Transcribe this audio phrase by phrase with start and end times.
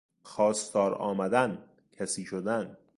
[0.23, 2.77] خواستار آمدن کسی شدن